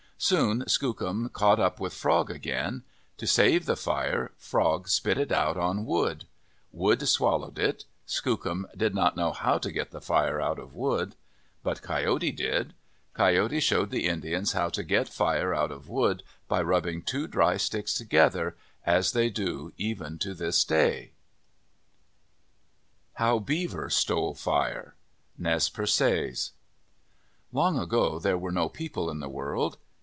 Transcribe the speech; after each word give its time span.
Soon 0.23 0.61
Skookum 0.67 1.29
caught 1.33 1.59
up 1.59 1.79
with 1.79 1.95
Frog 1.95 2.29
again. 2.29 2.83
To 3.17 3.25
save 3.25 3.65
the 3.65 3.75
fire, 3.75 4.31
Frog 4.37 4.87
spit 4.87 5.17
it 5.17 5.31
out 5.31 5.57
on 5.57 5.83
Wood. 5.83 6.25
Wood 6.71 7.07
swallowed 7.07 7.57
it. 7.57 7.85
Skookum 8.05 8.67
did 8.77 8.93
not 8.93 9.17
know 9.17 9.31
how 9.31 9.57
to 9.57 9.71
get 9.71 9.89
the 9.89 9.99
fire 9.99 10.39
out 10.39 10.59
of 10.59 10.75
Wood. 10.75 11.15
But 11.63 11.81
Coyote 11.81 12.31
did. 12.31 12.75
Coyote 13.15 13.59
showed 13.61 13.89
the 13.89 14.05
Indians 14.05 14.51
how 14.51 14.69
to 14.69 14.83
get 14.83 15.09
fire 15.09 15.55
out 15.55 15.71
of 15.71 15.89
Wood 15.89 16.21
by 16.47 16.61
rubbing 16.61 17.01
two 17.01 17.25
dry 17.25 17.57
sticks 17.57 17.95
together, 17.95 18.55
as 18.85 19.13
they 19.13 19.31
do 19.31 19.73
even 19.75 20.19
to 20.19 20.35
this 20.35 20.63
day. 20.63 21.13
MYTHS 21.49 22.19
AND 22.27 22.29
LEGENDS 22.29 23.13
HOW 23.17 23.39
BEAVER 23.39 23.89
STOLE 23.89 24.33
FIRE 24.35 24.95
Nez 25.39 25.67
Perces 25.69 26.51
EMG 27.51 27.81
ago 27.81 28.19
there 28.19 28.37
were 28.37 28.51
no 28.51 28.69
people 28.69 29.09
in 29.09 29.19
the 29.19 29.27
world. 29.27 29.77